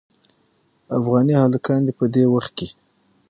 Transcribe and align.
افغاني 0.97 1.33
هلکان 1.43 1.79
دې 1.87 1.93
په 1.99 2.05
دې 2.13 2.23
وخت 2.33 2.51
کې. 2.57 2.67